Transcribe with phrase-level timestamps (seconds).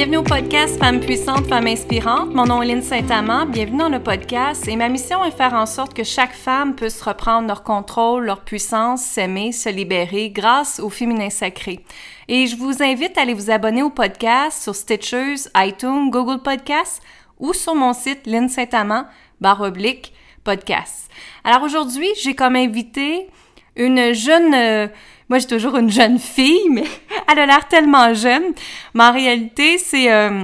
[0.00, 2.32] bienvenue au podcast Femmes puissantes, Femmes inspirantes.
[2.32, 3.44] Mon nom est Lynne Saint-Amand.
[3.44, 4.66] Bienvenue dans le podcast.
[4.66, 8.40] Et ma mission est faire en sorte que chaque femme puisse reprendre leur contrôle, leur
[8.40, 11.84] puissance, s'aimer, se libérer grâce au féminin sacré.
[12.28, 17.02] Et je vous invite à aller vous abonner au podcast sur Stitchers, iTunes, Google Podcasts
[17.38, 19.04] ou sur mon site Lynne Saint-Amand,
[19.42, 21.10] barre oblique, podcast.
[21.44, 23.28] Alors aujourd'hui, j'ai comme invité
[23.76, 24.88] une jeune...
[25.30, 26.84] moi, j'ai toujours une jeune fille, mais
[27.32, 28.52] elle a l'air tellement jeune.
[28.94, 30.42] Mais en réalité, c'est euh,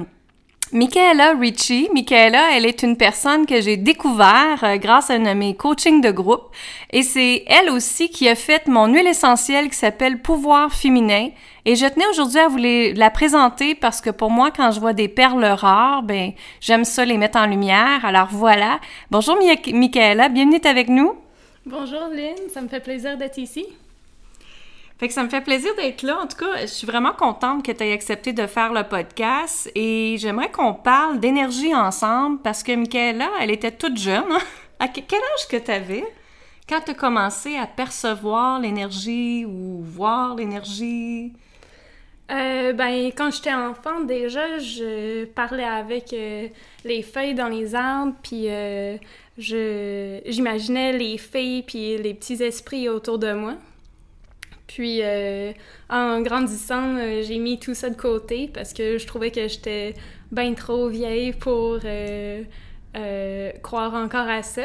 [0.73, 1.89] Michaela Ricci.
[1.93, 6.01] Michaela, elle est une personne que j'ai découvert euh, grâce à un de mes coachings
[6.01, 6.55] de groupe.
[6.93, 11.29] Et c'est elle aussi qui a fait mon huile essentielle qui s'appelle Pouvoir féminin.
[11.65, 14.93] Et je tenais aujourd'hui à vous la présenter parce que pour moi, quand je vois
[14.93, 16.30] des perles rares, ben
[16.61, 18.05] j'aime ça les mettre en lumière.
[18.05, 18.79] Alors voilà.
[19.11, 21.15] Bonjour Mi- Michaela, bienvenue avec nous.
[21.65, 23.66] Bonjour Lynn, ça me fait plaisir d'être ici.
[24.99, 26.19] Fait que ça me fait plaisir d'être là.
[26.23, 29.71] En tout cas, je suis vraiment contente que tu aies accepté de faire le podcast
[29.75, 34.25] et j'aimerais qu'on parle d'énergie ensemble parce que Michaela, elle était toute jeune.
[34.30, 34.38] hein.
[34.79, 36.05] À que- quel âge que tu avais
[36.69, 41.33] quand tu as commencé à percevoir l'énergie ou voir l'énergie?
[42.31, 46.49] Euh, ben, quand j'étais enfant, déjà, je parlais avec euh,
[46.85, 48.97] les feuilles dans les arbres, puis euh,
[49.38, 53.55] je, j'imaginais les filles puis les petits esprits autour de moi.
[54.77, 55.55] Puis, euh,
[55.88, 59.95] en grandissant, euh, j'ai mis tout ça de côté parce que je trouvais que j'étais
[60.30, 62.45] bien trop vieille pour euh,
[62.95, 64.65] euh, croire encore à ça.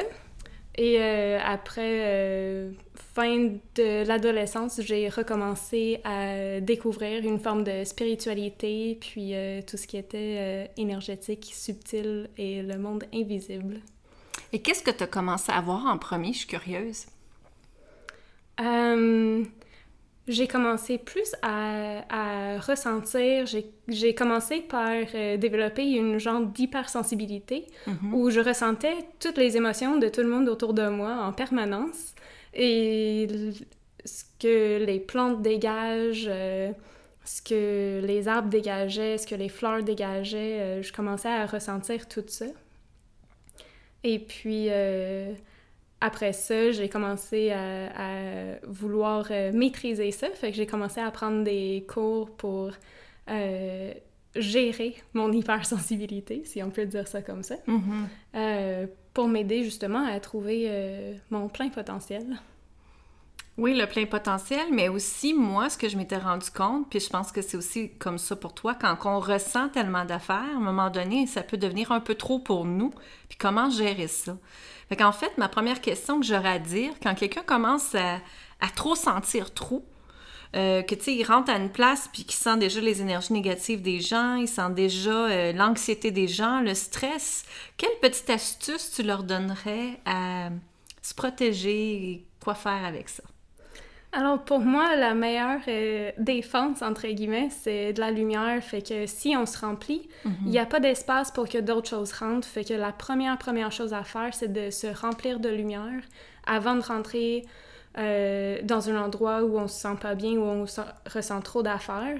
[0.75, 2.73] Et après
[3.15, 9.33] fin de l'adolescence, j'ai recommencé à découvrir une forme de spiritualité, puis
[9.65, 13.79] tout ce qui était énergétique, subtil et le monde invisible.
[14.51, 16.33] Et qu'est-ce que tu as commencé à voir en premier?
[16.33, 17.05] Je suis curieuse.
[20.31, 27.67] J'ai commencé plus à, à ressentir, j'ai- commencé par euh, développer une genre d'hypersensibilité
[28.13, 32.15] où je ressentais toutes les émotions de tout le monde autour de moi en permanence
[32.53, 33.27] et
[34.05, 36.71] ce que les plantes dégagent, euh,
[37.23, 42.07] ce que les arbres dégageaient, ce que les fleurs dégageaient, euh, je commençais à ressentir
[42.07, 42.47] tout ça.
[44.03, 44.67] Et puis,
[46.01, 50.27] après ça, j'ai commencé à, à vouloir euh, maîtriser ça.
[50.31, 52.71] Fait que j'ai commencé à prendre des cours pour
[53.29, 53.93] euh,
[54.35, 58.07] gérer mon hypersensibilité, si on peut dire ça comme ça, Mhm.
[58.35, 62.25] euh, pour m'aider justement à trouver euh, mon plein potentiel.
[63.57, 67.09] Oui, le plein potentiel, mais aussi, moi, ce que je m'étais rendu compte, puis je
[67.09, 70.61] pense que c'est aussi comme ça pour toi, quand on ressent tellement d'affaires, à un
[70.61, 72.91] moment donné, ça peut devenir un peu trop pour nous.
[73.27, 74.37] Puis comment gérer ça?
[74.91, 78.19] Fait qu'en fait, ma première question que j'aurais à dire, quand quelqu'un commence à,
[78.75, 79.85] trop sentir trop,
[80.53, 83.31] euh, que tu sais, il rentre à une place puis qu'il sent déjà les énergies
[83.31, 87.45] négatives des gens, il sent déjà euh, l'anxiété des gens, le stress,
[87.77, 90.49] quelle petite astuce tu leur donnerais à
[91.01, 93.23] se protéger et quoi faire avec ça?
[94.13, 98.61] Alors pour moi, la meilleure euh, défense, entre guillemets, c'est de la lumière.
[98.61, 100.09] Fait que si on se remplit,
[100.45, 102.47] il n'y a pas d'espace pour que d'autres choses rentrent.
[102.47, 106.01] Fait que la première, première chose à faire, c'est de se remplir de lumière
[106.45, 107.45] avant de rentrer
[107.97, 110.81] euh, dans un endroit où on se sent pas bien, où on se-
[111.13, 112.19] ressent trop d'affaires.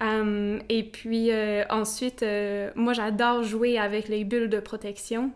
[0.00, 5.32] Euh, et puis euh, ensuite, euh, moi j'adore jouer avec les bulles de protection.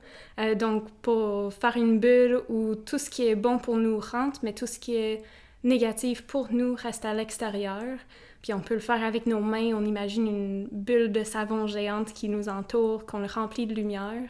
[0.56, 4.52] Donc pour faire une bulle où tout ce qui est bon pour nous rentre, mais
[4.52, 5.22] tout ce qui est
[5.66, 7.98] négatif pour nous reste à l'extérieur.
[8.42, 9.74] Puis on peut le faire avec nos mains.
[9.74, 14.22] On imagine une bulle de savon géante qui nous entoure, qu'on le remplit de lumière.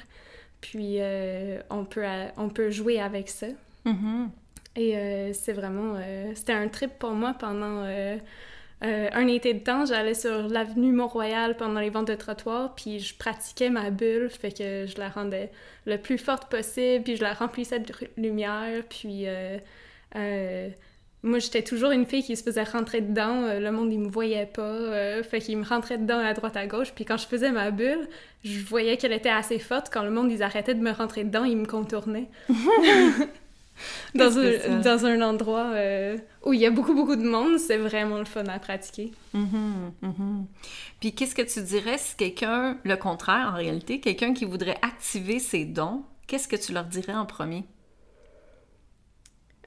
[0.63, 3.49] Puis euh, on, peut, euh, on peut jouer avec ça.
[3.85, 4.31] Mhm.
[4.75, 5.95] Et euh, c'est vraiment...
[5.97, 8.17] euh, C'était un trip pour moi pendant euh,
[8.81, 9.85] un été de temps.
[9.85, 14.53] J'allais sur l'avenue Mont-Royal pendant les ventes de trottoir, puis je pratiquais ma bulle, fait
[14.53, 15.51] que je la rendais
[15.87, 19.27] le plus forte possible, puis je la remplissais de lumière, puis...
[19.29, 19.59] euh,
[20.15, 20.69] euh,
[21.27, 23.43] moi, j'étais toujours une fille qui se faisait rentrer dedans.
[23.43, 24.63] euh, le monde, il me voyait pas.
[24.63, 26.93] euh, fait qu'il me rentrait dedans à droite, à gauche.
[26.95, 28.09] Puis quand je faisais ma bulle,
[28.45, 29.89] je voyais qu'elle était assez forte.
[29.93, 32.29] Quand le monde, ils arrêtaient de me rentrer dedans, ils me contournaient.
[34.15, 34.69] dans, un, ça?
[34.79, 38.25] dans un endroit euh, où il y a beaucoup, beaucoup de monde, c'est vraiment le
[38.25, 39.13] fun à pratiquer.
[39.35, 40.47] Mhm, mhm.
[41.01, 45.39] Puis qu'est-ce que tu dirais si quelqu'un, le contraire en réalité, quelqu'un qui voudrait activer
[45.39, 47.65] ses dons, qu'est-ce que tu leur dirais en premier?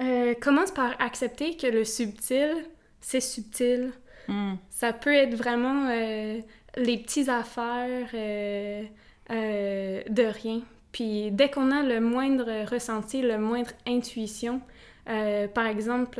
[0.01, 2.55] Euh, commence par accepter que le subtil,
[3.01, 3.91] c'est subtil.
[4.27, 4.55] Hmm.
[4.69, 6.39] Ça peut être vraiment euh,
[6.77, 8.83] les petites affaires euh,
[9.29, 10.61] de rien.
[10.91, 14.61] Puis dès qu'on a le moindre ressenti, le moindre intuition,
[15.05, 16.19] par exemple,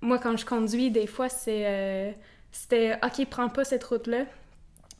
[0.00, 2.14] moi quand je conduis, des fois c'est
[2.50, 4.24] c'était OK, prends pas cette route-là.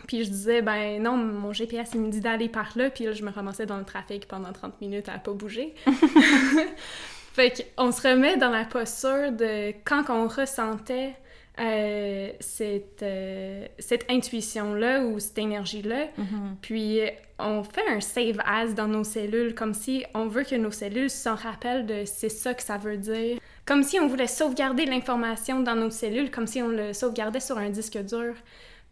[0.07, 2.91] Puis je disais, ben non, mon GPS, il me dit d'aller par là.
[2.91, 5.75] Puis là, je me ramassais dans le trafic pendant 30 minutes à pas bouger.
[7.33, 11.15] fait qu'on se remet dans la posture de quand on ressentait
[11.61, 16.07] euh, cette, euh, cette intuition-là ou cette énergie-là.
[16.19, 16.57] Mm-hmm.
[16.63, 17.01] Puis
[17.39, 21.11] on fait un save as dans nos cellules, comme si on veut que nos cellules
[21.11, 23.39] s'en rappellent de c'est ça que ça veut dire.
[23.67, 27.59] Comme si on voulait sauvegarder l'information dans nos cellules, comme si on le sauvegardait sur
[27.59, 28.35] un disque dur.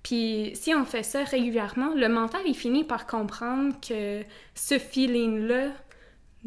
[0.03, 4.23] Puis si on fait ça régulièrement, le mental, il finit par comprendre que
[4.55, 5.69] ce feeling-là,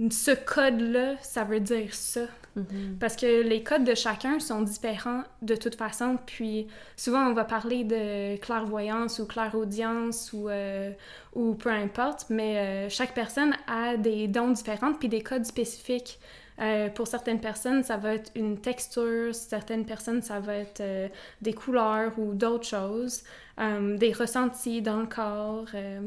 [0.09, 2.25] ce code-là, ça veut dire ça.
[2.57, 2.97] Mm-hmm.
[2.99, 6.17] Parce que les codes de chacun sont différents de toute façon.
[6.25, 10.91] Puis souvent, on va parler de clairvoyance ou clairaudience ou, euh,
[11.33, 16.19] ou peu importe, mais euh, chaque personne a des dons différents puis des codes spécifiques.
[16.61, 21.07] Euh, pour certaines personnes, ça va être une texture, certaines personnes, ça va être euh,
[21.41, 23.23] des couleurs ou d'autres choses,
[23.59, 25.65] euh, des ressentis dans le corps.
[25.73, 26.01] euh.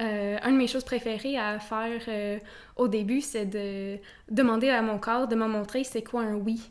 [0.00, 2.40] Euh, un de mes choses préférées à faire
[2.76, 3.98] au début, c'est de
[4.30, 6.70] demander à mon corps de me montrer c'est quoi un oui.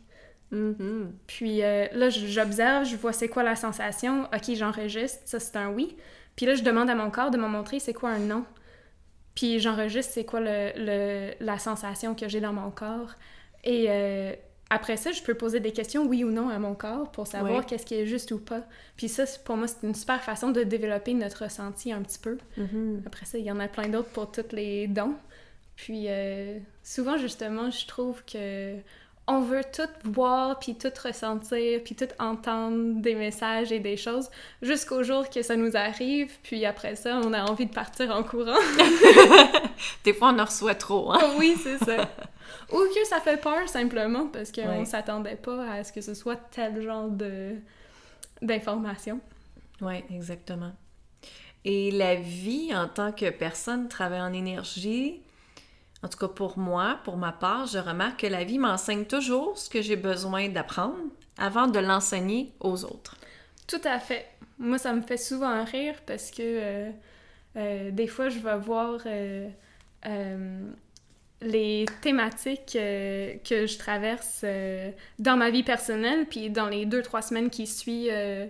[0.52, 1.12] Mhm.
[1.28, 4.24] Puis là, j'observe, je vois c'est quoi la sensation.
[4.34, 5.98] Ok, j'enregistre, ça c'est un oui.
[6.38, 8.46] Puis là, je demande à mon corps de me montrer c'est quoi un non.
[9.38, 13.12] Puis j'enregistre c'est quoi le, le- la sensation que j'ai dans mon corps.
[13.64, 14.34] Et euh,
[14.72, 17.60] après ça, je peux poser des questions oui ou non à mon corps pour savoir
[17.60, 17.66] Ouais.
[17.68, 18.64] qu'est-ce qui est juste ou pas.
[18.98, 22.40] Puis ça, pour moi, c'est une super façon de développer notre ressenti un petit peu.
[22.58, 23.04] Mhm.
[23.06, 25.14] Après ça, il y en a plein d'autres pour tous les dons.
[25.76, 28.76] Puis euh, souvent, justement, je trouve que
[29.30, 34.30] on veut tout voir, puis tout ressentir, puis tout entendre des messages et des choses
[34.62, 36.32] jusqu'au jour que ça nous arrive.
[36.44, 38.56] Puis après ça, on a envie de partir en courant.
[40.04, 41.20] Des fois, on en reçoit trop, hein?
[41.38, 42.10] oui, c'est ça.
[42.72, 44.86] Ou que ça fait peur simplement parce qu'on Ouais.
[44.86, 47.56] s'attendait pas à ce que ce soit tel genre de
[48.42, 49.20] d'information.
[49.82, 50.72] Oui, exactement.
[51.66, 55.22] Et la vie en tant que personne travaille en énergie,
[56.04, 59.58] en tout cas pour moi, pour ma part, je remarque que la vie m'enseigne toujours
[59.58, 60.98] ce que j'ai besoin d'apprendre
[61.38, 63.18] avant de l'enseigner aux autres.
[63.68, 64.26] Tout à fait.
[64.60, 66.90] Moi, ça me fait souvent rire parce que euh,
[67.58, 69.50] euh, des fois, je vais voir euh,
[71.42, 74.46] les thématiques que je traverse
[75.20, 78.50] dans ma vie personnelle, puis dans les deux, trois semaines qui suivent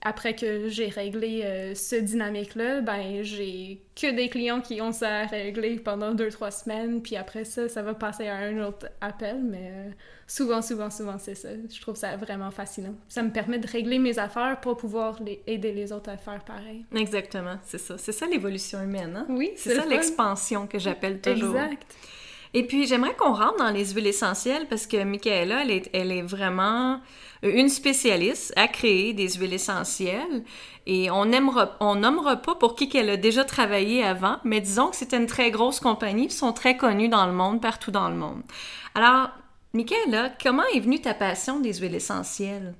[0.00, 5.20] après que j'ai réglé euh, ce dynamique-là, ben j'ai que des clients qui ont ça
[5.20, 8.88] à régler pendant deux, trois semaines, puis après ça, ça va passer à un autre
[9.00, 9.90] appel, mais euh,
[10.26, 11.50] souvent, souvent, souvent, c'est ça.
[11.70, 12.94] Je trouve ça vraiment fascinant.
[13.08, 16.42] Ça me permet de régler mes affaires pour pouvoir les- aider les autres à faire
[16.44, 16.84] pareil.
[16.94, 17.96] Exactement, c'est ça.
[17.98, 19.26] C'est ça l'évolution humaine, hein?
[19.28, 21.54] Oui, C'est ça l'expansion que j'appelle toujours.
[21.56, 21.86] Exact.
[22.54, 27.00] Et puis, j'aimerais qu'on rentre dans les huiles essentielles parce que Michaela, elle est, vraiment
[27.42, 30.44] une spécialiste à créer des huiles essentielles.
[30.86, 34.88] Et on n'aimera, on nommera pas pour qui qu'elle a déjà travaillé avant, mais disons
[34.88, 38.10] que c'était une très grosse compagnie, ils sont très connus dans le monde, partout dans
[38.10, 38.42] le monde.
[38.94, 39.30] Alors,
[39.72, 42.74] Michaela, comment est venue ta passion des huiles essentielles?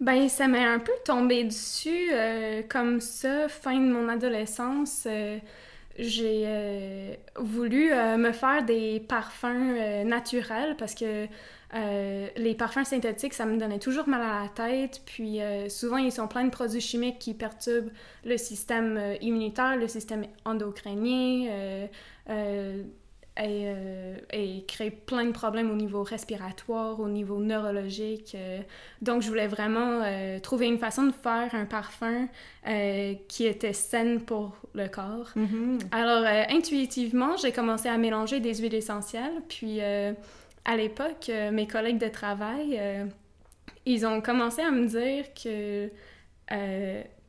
[0.00, 5.04] Ben, ça m'est un peu tombé dessus euh, comme ça, fin de mon adolescence.
[5.06, 5.38] euh,
[5.98, 11.26] j'ai euh, voulu euh, me faire des parfums euh, naturels parce que
[12.36, 15.02] les parfums synthétiques, ça me donnait toujours mal à la tête.
[15.06, 17.92] Puis souvent, ils sont pleins de produits chimiques qui perturbent
[18.24, 21.86] le système immunitaire, le système endocrinien.
[23.40, 28.34] Euh, et, euh, et créent plein de problèmes au niveau respiratoire, au niveau neurologique.
[28.34, 28.60] euh,
[29.02, 32.28] donc, je voulais vraiment euh, trouver une façon de faire un parfum
[33.28, 35.32] qui était saine pour le corps.
[35.92, 39.42] Alors, euh, intuitivement, j'ai commencé à mélanger des huiles essentielles.
[39.48, 42.78] Puis, à l'époque, mes collègues de travail,
[43.86, 45.90] ils ont commencé à me dire que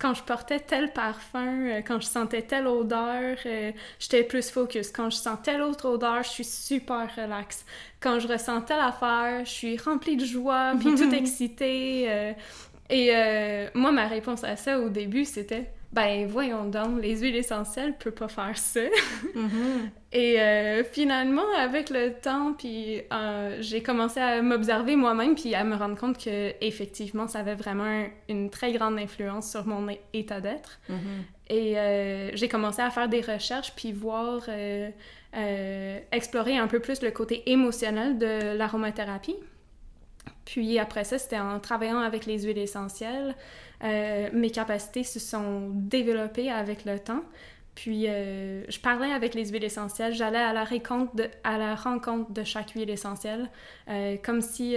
[0.02, 4.90] quand je portais tel parfum, euh, quand je sentais telle odeur, euh, j'étais plus focus.
[4.92, 7.64] Quand je sens telle autre odeur, je suis super relax.
[8.00, 12.06] Quand je ressens telle affaire, je suis remplie de joie, puis tout excitée.
[12.10, 12.34] euh,
[12.90, 17.96] et moi, ma réponse à ça au début, c'était ben voyons donc, les huiles essentielles
[17.98, 18.80] peuvent pas faire ça.
[20.14, 25.64] Et euh, finalement, avec le temps, puis euh, j'ai commencé à m'observer moi-même, puis à
[25.64, 29.88] me rendre compte que effectivement, ça avait vraiment un- une très grande influence sur mon
[30.14, 30.80] état d'être.
[31.50, 34.48] Et euh, j'ai commencé à faire des recherches, puis voir,
[36.12, 39.36] explorer un peu plus le côté émotionnel de l'aromathérapie.
[40.46, 43.36] Puis après ça, c'était en travaillant avec les huiles essentielles.
[43.84, 47.24] euh, mes capacités se sont développées avec le temps.
[47.74, 51.76] Puis euh, je parlais avec les huiles essentielles, j'allais à la rencontre de, à la
[51.76, 53.50] rencontre de chaque huile essentielle,
[53.90, 54.76] euh, comme si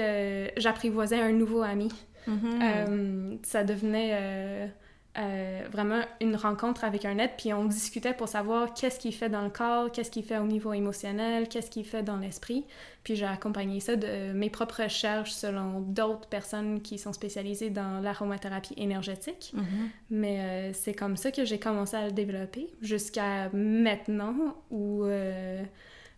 [0.57, 1.91] j'apprivoisais un nouveau ami.
[2.29, 3.39] Mm-hmm.
[3.43, 4.71] Ça devenait
[5.17, 9.15] euh, euh, vraiment une rencontre avec un être, puis on discutait pour savoir qu'est-ce qu'il
[9.15, 12.65] fait dans le corps, qu'est-ce qu'il fait au niveau émotionnel, qu'est-ce qu'il fait dans l'esprit.
[13.03, 18.01] Puis j'ai accompagné ça de mes propres recherches selon d'autres personnes qui sont spécialisées dans
[18.01, 19.53] l'aromathérapie énergétique.
[19.55, 19.89] Mm-hmm.
[20.11, 25.05] Mais euh, c'est comme ça que j'ai commencé à le développer jusqu'à maintenant où...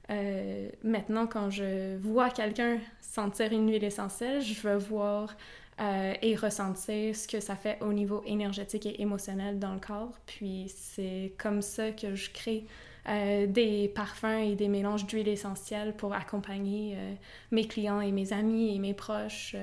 [0.08, 5.36] Euh, maintenant, quand je vois quelqu'un sentir une huile essentielle, je veux voir
[5.80, 10.12] euh, et ressentir ce que ça fait au niveau énergétique et émotionnel dans le corps.
[10.24, 12.64] Puis c'est comme ça que je crée
[13.08, 17.14] euh, des parfums et des mélanges d'huile essentielle pour accompagner euh,
[17.50, 19.56] mes clients et mes amis et mes proches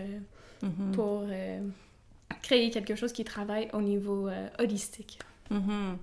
[0.63, 0.91] Mm-hmm.
[0.93, 1.25] pour
[2.41, 4.29] créer quelque chose qui travaille au niveau
[4.59, 5.19] holistique.
[5.51, 5.97] Mhm.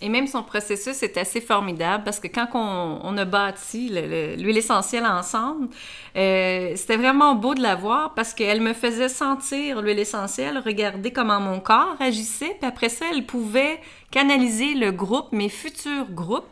[0.00, 4.34] Et même son processus est assez formidable parce que quand on, a bâti le- le-
[4.34, 5.68] l'huile essentielle ensemble,
[6.16, 11.10] euh, c'était vraiment beau de la voir parce qu'elle me faisait sentir l'huile essentielle, regarder
[11.12, 16.44] comment mon corps agissait, puis après ça, elle pouvait canaliser le groupe, mes futurs groupes,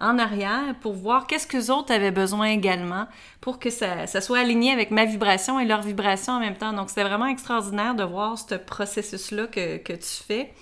[0.00, 3.06] en arrière pour voir qu'est-ce que les autres avaient besoin également
[3.40, 6.72] pour que ça, ça soit aligné avec ma vibration et leur vibration en même temps.
[6.72, 10.52] Donc, c'était vraiment extraordinaire de voir ce processus-là que, que tu fais.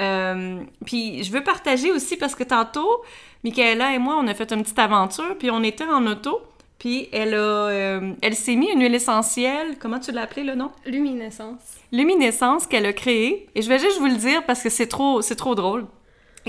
[0.00, 3.02] Euh, puis je veux partager aussi parce que tantôt,
[3.44, 6.40] Michaela et moi, on a fait une petite aventure, puis on était en auto,
[6.78, 10.54] puis elle a, euh, elle s'est mis une huile essentielle, comment tu l'as appelée le
[10.54, 10.70] nom?
[10.86, 11.60] Luminescence.
[11.92, 13.48] Luminescence qu'elle a créée.
[13.54, 15.86] Et je vais juste vous le dire parce que c'est trop, c'est trop drôle.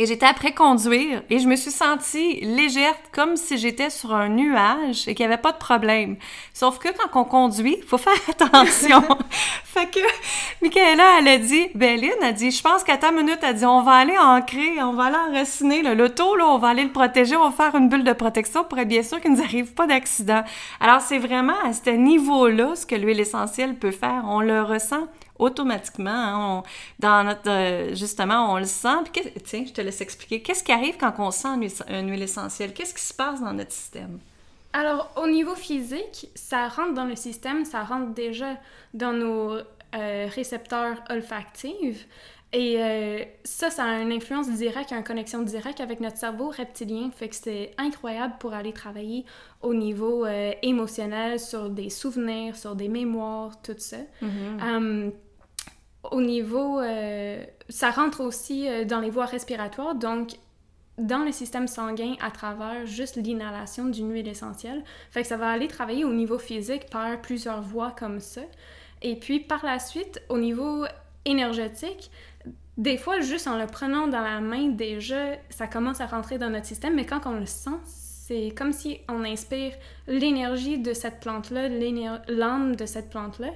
[0.02, 4.30] Et j'étais après conduire et je me suis sentie légère comme si j'étais sur un
[4.30, 6.16] nuage et qu'il n'y avait pas de problème.
[6.54, 9.02] Sauf que quand on conduit, il faut faire attention.
[9.66, 10.00] fait que
[10.62, 13.82] Michaela, elle a dit, Béline a dit, je pense qu'à ta minute, elle dit, on
[13.82, 17.36] va aller ancrer, on va aller enraciner là, l'auto, là, on va aller le protéger,
[17.36, 19.74] on va faire une bulle de protection pour être bien sûr qu'il ne nous arrive
[19.74, 20.44] pas d'accident.
[20.80, 24.24] Alors c'est vraiment à ce niveau-là ce que l'huile essentielle peut faire.
[24.28, 25.08] On le ressent
[25.40, 26.10] automatiquement.
[26.12, 26.36] hein.
[26.38, 26.64] On-
[27.00, 28.90] dans notre, euh, justement, on le sent.
[29.14, 30.42] Puis tiens, je te laisse expliquer.
[30.42, 32.74] Qu'est-ce qui arrive quand on sent une huile, une huile essentielle?
[32.74, 34.20] Qu'est-ce qui se passe dans notre système?
[34.74, 38.58] Alors, au niveau physique, ça rentre dans le système, ça rentre déjà
[38.94, 39.54] dans nos
[39.96, 42.08] euh, récepteurs olfactifs.
[42.52, 47.12] Et euh, ça, ça a une influence directe, une connexion directe avec notre cerveau reptilien.
[47.12, 49.26] Fait que c'est incroyable pour aller travailler
[49.62, 53.98] au niveau euh, émotionnel, sur des souvenirs, sur des mémoires, tout ça.
[54.22, 55.12] Hum,
[56.12, 60.32] au niveau, euh, ça rentre aussi euh, dans les voies respiratoires, donc
[60.98, 64.84] dans le système sanguin à travers juste l'inhalation d'une huile essentielle.
[65.12, 68.42] Fait que ça va aller travailler au niveau physique par plusieurs voies comme ça.
[69.02, 70.86] Et puis par la suite, au niveau
[71.26, 72.12] énergétique,
[72.78, 76.50] des fois, juste en le prenant dans la main, déjà, ça commence à rentrer dans
[76.50, 79.74] notre système, mais quand on le sent, c'est comme si on inspire
[80.08, 81.68] l'énergie de cette plante-là,
[82.28, 83.50] l'âme de cette plante-là,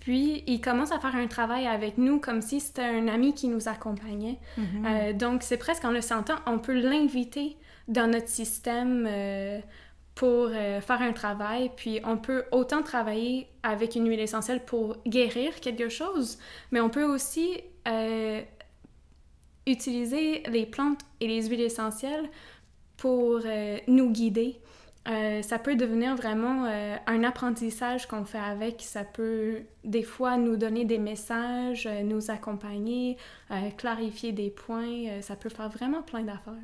[0.00, 3.48] puis il commence à faire un travail avec nous comme si c'était un ami qui
[3.48, 4.38] nous accompagnait.
[4.58, 9.60] Euh, donc c'est presque en le sentant, on peut l'inviter dans notre système euh,
[10.14, 11.70] pour euh, faire un travail.
[11.76, 16.38] Puis on peut autant travailler avec une huile essentielle pour guérir quelque chose,
[16.70, 17.60] mais on peut aussi
[19.66, 22.30] utiliser les plantes et les huiles essentielles
[22.96, 23.40] pour
[23.88, 24.60] nous guider.
[25.08, 28.82] Euh, ça peut devenir vraiment euh, un apprentissage qu'on fait avec.
[28.82, 33.16] Ça peut des fois nous donner des messages, euh, nous accompagner,
[33.78, 35.20] clarifier des points.
[35.22, 36.54] Ça peut faire vraiment plein d'affaires.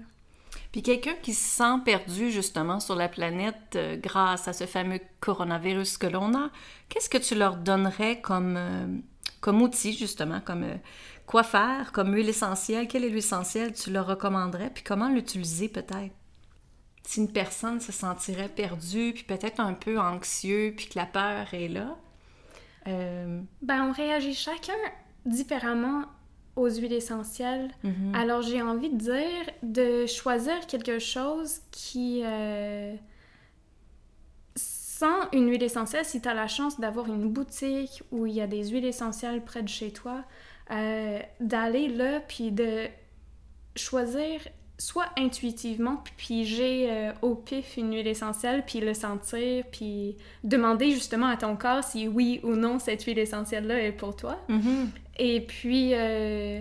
[0.70, 5.98] Puis quelqu'un qui se sent perdu justement sur la planète grâce à ce fameux coronavirus
[5.98, 6.50] que l'on a,
[6.88, 9.02] qu'est-ce que tu leur donnerais comme,
[9.40, 10.66] comme outil justement, comme
[11.26, 12.88] quoi faire, comme huile essentielle?
[12.88, 14.70] Quelle est l'huile essentielle tu leur recommanderais?
[14.72, 16.14] Puis comment l'utiliser peut-être?
[17.06, 21.54] Si une personne se sentirait perdue, puis peut-être un peu anxieux, puis que la peur
[21.54, 21.96] est là.
[22.88, 24.72] euh, Ben, on réagit chacun
[25.24, 26.04] différemment
[26.56, 27.70] aux huiles essentielles.
[27.84, 28.14] mhm.
[28.14, 32.22] Alors, j'ai envie de dire de choisir quelque chose qui...
[32.24, 32.94] euh,
[34.56, 38.40] sans une huile essentielle, si tu as la chance d'avoir une boutique où il y
[38.40, 40.24] a des huiles essentielles près de chez toi,
[40.70, 42.86] euh, d'aller là, puis de
[43.76, 44.40] choisir
[44.78, 50.90] soit intuitivement, puis piger euh, au pif une huile essentielle, puis le sentir, puis demander
[50.90, 54.38] justement à ton corps si oui ou non cette huile essentielle-là est pour toi.
[54.48, 54.90] Mhm.
[55.18, 56.60] Et puis, euh,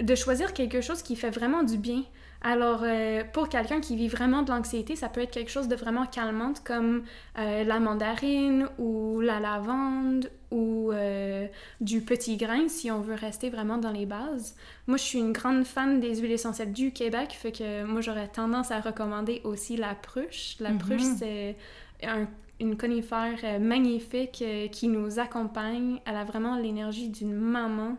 [0.00, 2.02] de choisir quelque chose qui fait vraiment du bien.
[2.42, 5.76] Alors, euh, pour quelqu'un qui vit vraiment de l'anxiété, ça peut être quelque chose de
[5.76, 7.04] vraiment calmante comme
[7.36, 11.46] la mandarine ou la lavande ou euh,
[11.80, 14.54] du petit grain si on veut rester vraiment dans les bases.
[14.86, 18.28] Moi, je suis une grande fan des huiles essentielles du Québec, fait que moi, j'aurais
[18.28, 20.56] tendance à recommander aussi la pruche.
[20.60, 20.78] La Mhm.
[20.78, 21.56] pruche, c'est
[22.04, 22.28] un-
[22.60, 25.98] une conifère euh, magnifique euh, qui nous accompagne.
[26.04, 27.96] Elle a vraiment l'énergie d'une maman.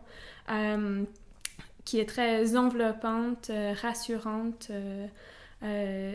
[0.51, 1.03] Euh,
[1.86, 4.72] qui est très enveloppante, rassurante.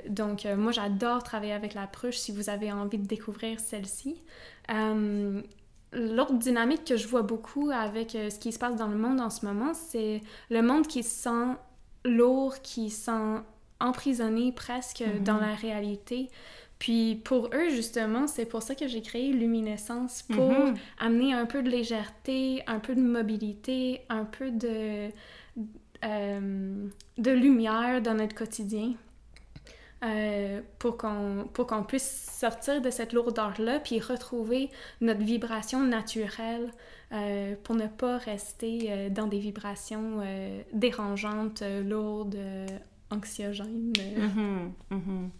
[0.08, 4.16] donc, moi, j'adore travailler avec la pruche si vous avez envie de découvrir celle-ci.
[5.92, 9.30] L'autre dynamique que je vois beaucoup avec ce qui se passe dans le monde en
[9.30, 11.56] ce moment, c'est le monde qui se sent
[12.04, 13.42] lourd, qui se sent
[13.80, 15.22] emprisonné presque mm-hmm.
[15.22, 16.28] dans la réalité.
[16.78, 20.74] Puis pour eux, justement, c'est pour ça que j'ai créé Luminescence, pour mhm.
[20.98, 25.08] amener un peu de légèreté, un peu de mobilité, un peu de,
[26.04, 28.92] euh, de lumière dans notre quotidien.
[30.04, 36.72] Euh, pour qu'on puisse sortir de cette lourdeur-là, puis retrouver notre vibration naturelle
[37.12, 40.22] euh, pour ne pas rester dans des vibrations
[40.72, 42.38] dérangeantes, lourdes,
[43.10, 43.92] anxiogènes.
[44.16, 45.30] Mhm, mhm.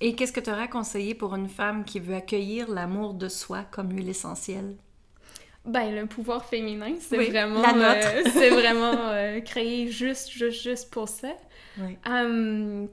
[0.00, 3.64] Et qu'est-ce que tu aurais conseillé pour une femme qui veut accueillir l'amour de soi
[3.70, 4.76] comme huile essentielle?
[5.64, 7.64] Ben, le pouvoir féminin, c'est vraiment...
[7.64, 11.32] Euh, c'est vraiment euh, créé juste, juste, juste pour ça.
[12.06, 12.88] Hum,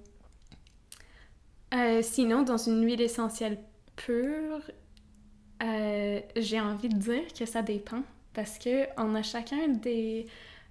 [1.73, 3.57] euh, sinon, dans une huile essentielle
[3.95, 4.61] pure,
[6.35, 8.03] j'ai envie de dire que ça dépend.
[8.33, 10.27] Parce que on a chacun des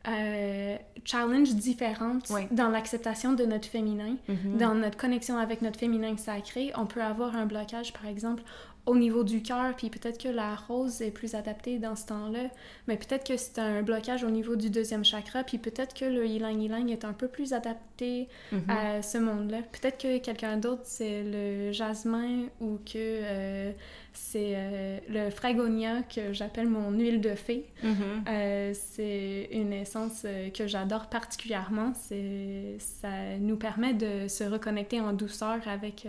[0.09, 4.57] euh, challenges différentes dans l'acceptation de notre féminin, mm-hmm.
[4.57, 6.73] dans notre connexion avec notre féminin sacré.
[6.75, 8.43] On peut avoir un blocage, par exemple,
[8.87, 12.51] au niveau du cœur, puis peut-être que la rose est plus adaptée dans ce temps-là,
[12.89, 16.27] mais peut-être que c'est un blocage au niveau du deuxième chakra, puis peut-être que le
[16.27, 18.29] ylang ylang est un peu plus adapté
[18.69, 19.59] à ce monde-là.
[19.73, 23.73] Peut-être que quelqu'un d'autre, c'est le jasmin ou que euh,
[24.13, 27.67] c'est euh, le fragonia que j'appelle mon huile de fée.
[27.85, 28.29] Mm-hmm.
[28.29, 31.93] Euh, c'est une essence que j'adore particulièrement.
[31.95, 36.07] Ça nous permet de se reconnecter en douceur avec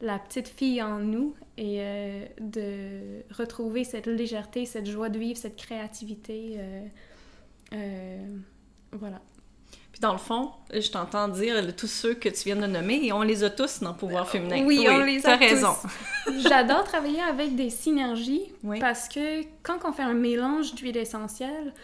[0.00, 5.38] la petite fille en nous et euh, de retrouver cette légèreté, cette joie de vivre,
[5.38, 6.54] cette créativité.
[6.58, 6.86] Euh,
[7.72, 8.36] euh,
[8.92, 9.20] voilà.
[9.98, 13.12] Puis dans le fond, je t'entends dire tous ceux que tu viens de nommer et
[13.12, 14.64] on les a tous dans le pouvoir féminin.
[14.64, 15.74] Oui, on les a raison.
[16.48, 21.74] J'adore travailler avec des synergies parce que quand on fait un mélange d'huile essentielle,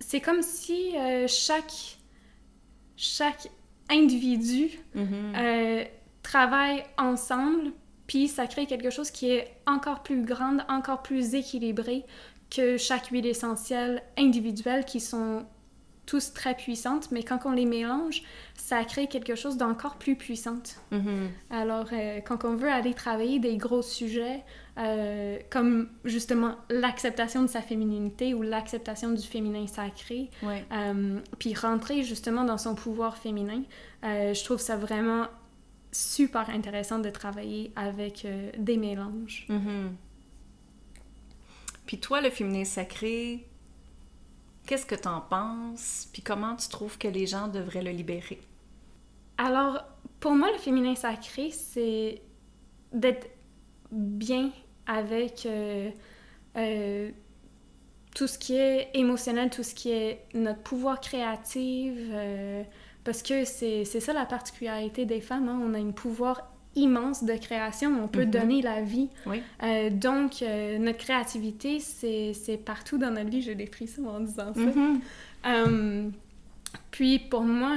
[0.00, 0.94] c'est comme si
[1.28, 1.98] chaque,
[2.96, 3.48] chaque
[3.88, 5.86] individu mm-hmm
[6.22, 7.72] travaillent ensemble,
[8.06, 12.04] puis ça crée quelque chose qui est encore plus grande, encore plus équilibré
[12.50, 15.44] que chaque huile essentielle individuelle qui sont
[16.10, 18.22] tous très puissantes, mais quand on les mélange,
[18.56, 20.80] ça crée quelque chose d'encore plus puissante.
[20.90, 21.28] Mm-hmm.
[21.50, 24.42] Alors, euh, quand on veut aller travailler des gros sujets,
[24.76, 32.02] euh, comme justement l'acceptation de sa féminité ou l'acceptation du féminin sacré, euh, puis rentrer
[32.02, 33.62] justement dans son pouvoir féminin,
[34.02, 35.26] je trouve ça vraiment
[35.92, 38.26] super intéressant de travailler avec
[38.58, 39.46] des mélanges.
[39.48, 39.90] Mm-hmm.
[41.86, 43.46] Puis toi, le féminin sacré,
[44.70, 46.08] qu'est-ce que tu en penses?
[46.12, 48.40] Puis comment tu trouves que les gens devraient le libérer?
[49.36, 49.82] Alors,
[50.20, 52.22] pour moi, le féminin sacré, c'est
[52.92, 53.28] d'être
[53.90, 54.52] bien
[54.86, 55.90] avec euh,
[56.56, 57.10] euh,
[58.14, 61.98] tout ce qui est émotionnel, tout ce qui est notre pouvoir créatif,
[63.02, 65.60] parce que c'est ça la particularité des femmes, hein.
[65.60, 68.30] on a un pouvoir immense de création, on peut mhm.
[68.30, 69.08] donner la vie.
[69.62, 73.42] Euh, donc, euh, notre créativité, c'est partout dans notre vie.
[73.42, 74.60] J'ai des frissons en disant ça.
[74.60, 75.00] Mhm.
[75.46, 76.08] Euh,
[76.90, 77.76] puis, pour moi,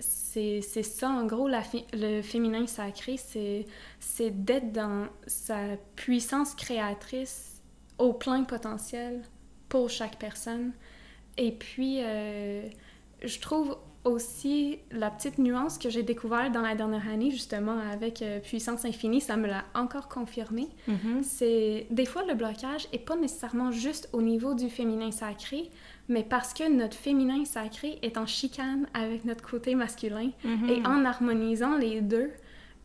[0.00, 1.62] c'est ça, en gros, la
[1.92, 7.60] le féminin sacré, c'est d'être dans sa puissance créatrice
[7.98, 9.22] au plein potentiel
[9.68, 10.72] pour chaque personne.
[11.38, 13.76] Et puis, je trouve
[14.06, 18.84] aussi la petite nuance que j'ai découverte dans la dernière année, justement, avec euh, Puissance
[18.84, 20.68] Infinie, ça me l'a encore confirmé.
[20.88, 21.22] Mm-hmm.
[21.22, 25.70] C'est des fois le blocage est pas nécessairement juste au niveau du féminin sacré,
[26.08, 30.70] mais parce que notre féminin sacré est en chicane avec notre côté masculin mm-hmm.
[30.70, 32.30] et en harmonisant les deux.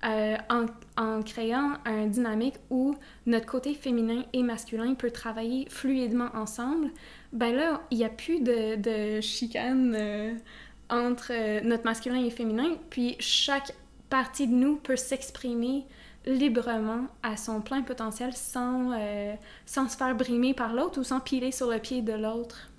[0.03, 0.65] Euh, en,
[0.97, 2.95] en, créant un dynamique où
[3.27, 6.89] notre côté féminin et masculin peut travailler fluidement ensemble,
[7.33, 10.33] ben là, il n'y a plus de, de chicane euh,
[10.91, 13.73] entre euh, notre masculin et féminin, puis chaque
[14.09, 15.85] partie de nous peut s'exprimer
[16.25, 19.33] librement à son plein potentiel sans, euh,
[19.65, 22.70] sans se faire brimer par l'autre ou sans piler sur le pied de l'autre.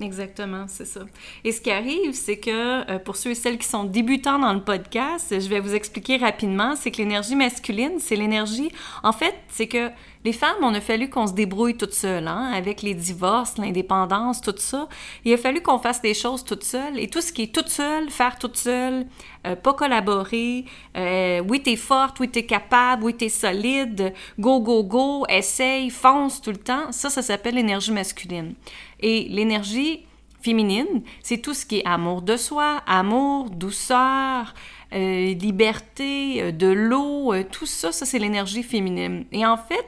[0.00, 1.02] Exactement, c'est ça.
[1.44, 4.54] Et ce qui arrive, c'est que euh, pour ceux et celles qui sont débutants dans
[4.54, 8.70] le podcast, je vais vous expliquer rapidement, c'est que l'énergie masculine, c'est l'énergie,
[9.02, 9.90] en fait, c'est que
[10.24, 14.40] les femmes, on a fallu qu'on se débrouille toutes seules, hein, avec les divorces, l'indépendance,
[14.40, 14.88] tout ça.
[15.24, 16.98] Il a fallu qu'on fasse des choses toutes seules.
[16.98, 19.06] Et tout ce qui est toute seule, faire toute seule,
[19.46, 20.64] euh, pas collaborer,
[20.96, 26.40] euh, oui, t'es forte, oui, t'es capable, oui, t'es solide, go, go, go, essaye, fonce
[26.40, 28.54] tout le temps, ça, ça s'appelle l'énergie masculine.
[29.02, 30.06] Et l'énergie
[30.40, 34.54] féminine, c'est tout ce qui est amour de soi, amour, douceur,
[34.92, 39.24] euh, liberté, euh, de l'eau, euh, tout ça, ça c'est l'énergie féminine.
[39.32, 39.86] Et en fait,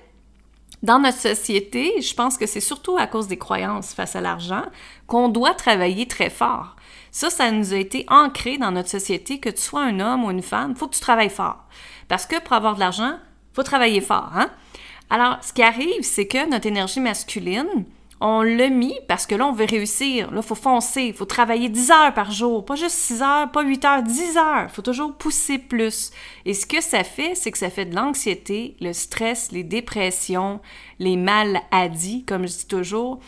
[0.82, 4.64] dans notre société, je pense que c'est surtout à cause des croyances face à l'argent
[5.06, 6.76] qu'on doit travailler très fort.
[7.10, 10.30] Ça, ça nous a été ancré dans notre société que tu sois un homme ou
[10.30, 11.64] une femme, il faut que tu travailles fort.
[12.08, 13.18] Parce que pour avoir de l'argent,
[13.52, 14.50] faut travailler fort, hein?
[15.10, 17.84] Alors, ce qui arrive, c'est que notre énergie masculine,
[18.26, 20.30] on l'a mis parce que là, on veut réussir.
[20.30, 23.52] Là, il faut foncer, il faut travailler 10 heures par jour, pas juste 6 heures,
[23.52, 24.64] pas 8 heures, 10 heures.
[24.64, 26.10] Il faut toujours pousser plus.
[26.46, 30.60] Et ce que ça fait, c'est que ça fait de l'anxiété, le stress, les dépressions,
[30.98, 33.20] les maladies, comme je dis toujours.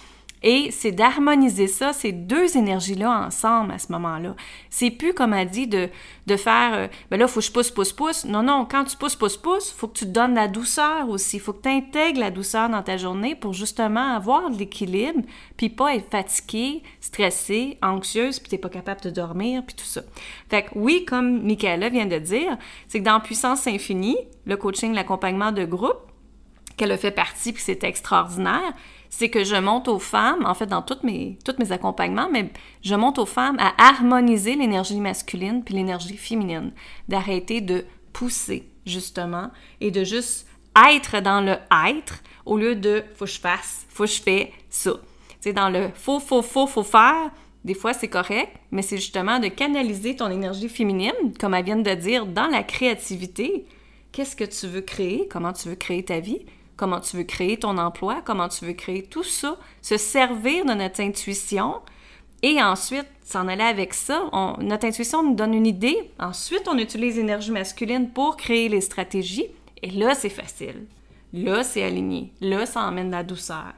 [0.42, 4.36] Et c'est d'harmoniser ça, ces deux énergies-là ensemble à ce moment-là.
[4.70, 5.88] C'est plus, comme a dit, de,
[6.26, 8.24] de faire euh, ben là, faut que je pousse, pousse, pousse.
[8.26, 11.38] Non, non, quand tu pousses, pousse, pousse, faut que tu donnes la douceur aussi.
[11.38, 15.22] Faut que tu intègres la douceur dans ta journée pour justement avoir de l'équilibre,
[15.56, 20.02] puis pas être fatigué, stressé, anxieuse, puis t'es pas capable de dormir, puis tout ça.
[20.50, 24.92] Fait que oui, comme Michaela vient de dire, c'est que dans Puissance Infinie, le coaching,
[24.92, 26.00] l'accompagnement de groupe,
[26.76, 28.74] qu'elle a fait partie, puis c'est extraordinaire,
[29.18, 32.50] c'est que je monte aux femmes, en fait dans toutes mes, tous mes accompagnements, mais
[32.82, 36.72] je monte aux femmes à harmoniser l'énergie masculine puis l'énergie féminine,
[37.08, 39.50] d'arrêter de pousser justement
[39.80, 40.46] et de juste
[40.90, 41.56] être dans le
[41.88, 44.92] être au lieu de faut que je fasse, faut que je fais ça.
[45.40, 47.30] Tu dans le faut, faut, faut, faut faire,
[47.64, 51.76] des fois c'est correct, mais c'est justement de canaliser ton énergie féminine, comme elle vient
[51.76, 53.64] de dire, dans la créativité.
[54.12, 55.26] Qu'est-ce que tu veux créer?
[55.30, 56.44] Comment tu veux créer ta vie?
[56.76, 60.72] Comment tu veux créer ton emploi, comment tu veux créer tout ça, se servir de
[60.72, 61.80] notre intuition
[62.42, 64.30] et ensuite s'en aller avec ça.
[64.60, 66.10] notre intuition nous donne une idée.
[66.18, 69.46] Ensuite, on utilise l'énergie masculine pour créer les stratégies.
[69.82, 70.86] Et là, c'est facile.
[71.32, 72.32] Là, c'est aligné.
[72.40, 73.72] Là, ça emmène la douceur.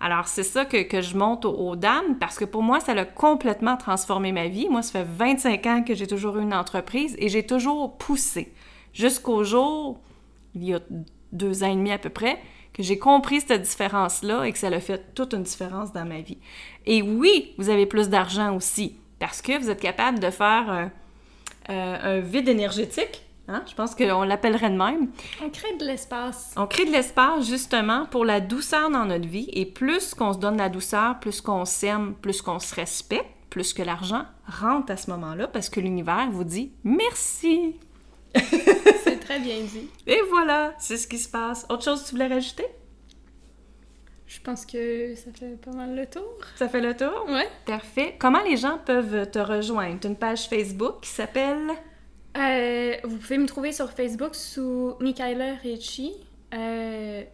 [0.00, 3.76] Alors, c'est ça que, je monte aux, dames parce que pour moi, ça a complètement
[3.76, 4.68] transformé ma vie.
[4.70, 8.52] Moi, ça fait 25 ans que j'ai toujours eu une entreprise et j'ai toujours poussé
[8.98, 10.00] jusqu'au jour,
[10.54, 10.80] il y a
[11.32, 12.38] deux ans et demi à peu près,
[12.72, 16.20] que j'ai compris cette différence-là et que ça a fait toute une différence dans ma
[16.20, 16.38] vie.
[16.86, 20.86] Et oui, vous avez plus d'argent aussi, parce que vous êtes capable de faire euh,
[21.70, 23.24] euh, un vide énergétique.
[23.48, 23.62] Hein?
[23.66, 25.08] Je pense qu'on l'appellerait de même.
[25.42, 26.54] On crée de l'espace.
[26.56, 29.48] On crée de l'espace justement pour la douceur dans notre vie.
[29.54, 33.72] Et plus qu'on se donne la douceur, plus qu'on s'aime, plus qu'on se respecte, plus
[33.72, 37.76] que l'argent rentre à ce moment-là parce que l'univers vous dit merci.
[39.04, 39.88] c'est très bien dit.
[40.06, 41.66] Et voilà, c'est ce qui se passe.
[41.68, 42.66] Autre chose que tu voulais rajouter?
[44.26, 46.28] Je pense que ça fait pas mal le tour.
[46.56, 47.26] Ça fait le tour?
[47.28, 47.42] Oui.
[47.64, 48.14] Parfait.
[48.18, 50.00] Comment les gens peuvent te rejoindre?
[50.00, 51.70] Tu une page Facebook qui s'appelle?
[52.36, 56.12] Euh, vous pouvez me trouver sur Facebook sous Michaela Ricci,
[56.54, 57.24] euh,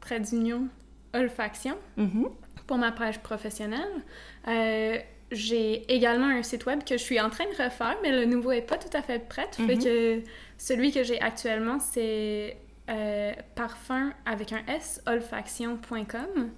[0.00, 0.68] trait d'union,
[1.14, 2.30] olfaction, mm-hmm.
[2.66, 4.02] pour ma page professionnelle.
[4.48, 4.98] Euh,
[5.30, 8.52] j'ai également un site web que je suis en train de refaire, mais le nouveau
[8.52, 9.48] est pas tout à fait prêt.
[9.52, 10.22] Fait que
[10.56, 12.56] celui que j'ai actuellement, c'est
[12.88, 16.50] euh, parfum avec un S, olfaction.com.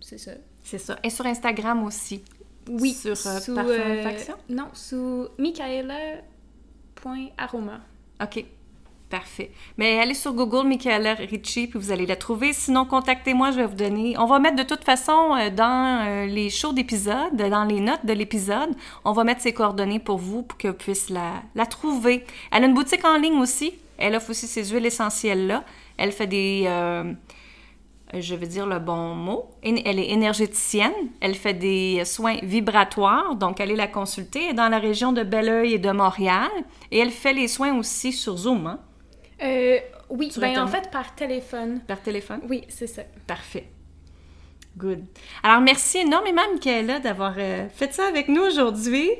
[0.00, 0.32] C'est ça.
[0.62, 0.98] C'est ça.
[1.02, 2.22] Et sur Instagram aussi.
[2.68, 2.92] Oui.
[2.92, 4.34] Sur euh, Parfum euh, Olfaction?
[4.48, 7.80] Non, sous michaela.aroma.
[8.22, 8.44] OK.
[9.10, 9.50] Parfait.
[9.76, 12.52] Mais allez sur Google Michaela Ricci puis vous allez la trouver.
[12.52, 14.16] Sinon, contactez-moi, je vais vous donner.
[14.16, 18.06] On va mettre de toute façon euh, dans euh, les shows d'épisodes, dans les notes
[18.06, 18.70] de l'épisode,
[19.04, 22.24] on va mettre ses coordonnées pour vous pour que vous puissiez la, la trouver.
[22.52, 23.74] Elle a une boutique en ligne aussi.
[23.98, 25.64] Elle offre aussi ses huiles essentielles-là.
[25.96, 26.66] Elle fait des.
[26.68, 27.12] Euh,
[28.14, 29.50] je veux dire le bon mot.
[29.64, 30.92] Elle est énergéticienne.
[31.20, 33.34] Elle fait des soins vibratoires.
[33.34, 34.44] Donc, allez la consulter.
[34.44, 36.50] Elle est dans la région de Belleuil et de Montréal.
[36.92, 38.68] Et elle fait les soins aussi sur Zoom.
[38.68, 38.78] Hein?
[39.42, 39.78] Euh,
[40.10, 41.80] oui, ben en fait par téléphone.
[41.86, 42.40] Par téléphone?
[42.48, 43.02] Oui, c'est ça.
[43.26, 43.66] Parfait.
[44.76, 45.04] Good.
[45.42, 49.10] Alors, merci énormément, Michaela, d'avoir euh, fait ça avec nous aujourd'hui.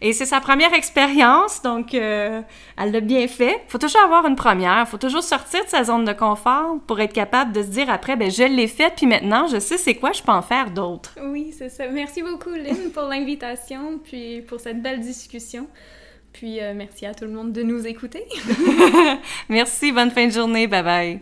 [0.00, 2.40] Et c'est sa première expérience, donc euh,
[2.76, 3.60] elle l'a bien fait.
[3.66, 7.12] faut toujours avoir une première, faut toujours sortir de sa zone de confort pour être
[7.12, 10.12] capable de se dire après, ben je l'ai fait, puis maintenant je sais c'est quoi,
[10.12, 11.18] je peux en faire d'autres.
[11.20, 11.88] Oui, c'est ça.
[11.88, 15.66] Merci beaucoup, Lynn, pour l'invitation, puis pour cette belle discussion.
[16.38, 18.22] Puis euh, merci à tout le monde de nous écouter.
[19.48, 21.20] merci, bonne fin de journée, bye bye.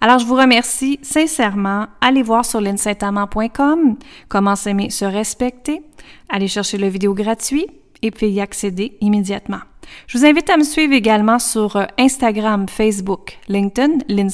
[0.00, 1.86] Alors, je vous remercie sincèrement.
[2.00, 3.98] Allez voir sur linsaintamant.com
[4.30, 5.82] comment s'aimer, se respecter.
[6.30, 7.66] Allez chercher le vidéo gratuit
[8.00, 9.60] et puis y accéder immédiatement.
[10.06, 14.30] Je vous invite à me suivre également sur euh, Instagram, Facebook, LinkedIn, Lynn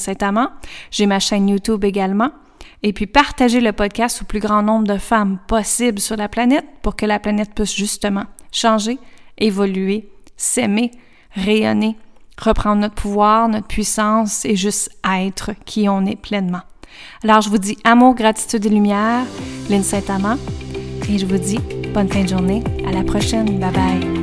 [0.89, 2.31] J'ai ma chaîne YouTube également.
[2.81, 6.65] Et puis partager le podcast au plus grand nombre de femmes possible sur la planète
[6.81, 8.99] pour que la planète puisse justement changer
[9.37, 10.91] évoluer, s'aimer,
[11.31, 11.95] rayonner,
[12.41, 16.61] reprendre notre pouvoir, notre puissance et juste être qui on est pleinement.
[17.23, 19.25] Alors, je vous dis amour, gratitude et lumière,
[19.69, 20.37] Lynn Saint-Amand,
[21.09, 21.59] et je vous dis
[21.93, 22.63] bonne fin de journée.
[22.87, 23.59] À la prochaine.
[23.59, 24.22] Bye bye.